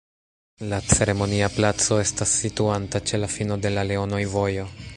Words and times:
La 0.71 0.77
Ceremonia 0.93 1.49
Placo 1.57 1.99
estas 2.05 2.33
situanta 2.45 3.03
ĉe 3.11 3.21
la 3.25 3.29
fino 3.35 3.59
de 3.67 3.73
la 3.77 3.85
Leonoj-Vojo. 3.91 4.65